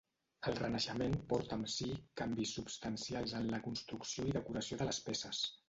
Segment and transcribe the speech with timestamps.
[0.51, 1.91] El renaixement porta amb si
[2.23, 5.47] canvis substancials en la construcció i decoració de les peces.